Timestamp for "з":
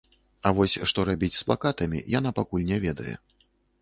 1.37-1.45